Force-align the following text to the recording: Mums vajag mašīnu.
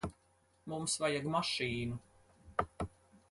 Mums 0.71 0.95
vajag 1.03 1.27
mašīnu. 1.35 2.01